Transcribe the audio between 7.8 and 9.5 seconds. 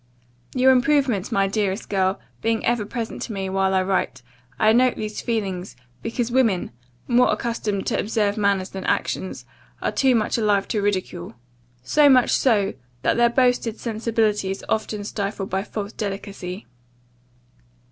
to observe manners than actions,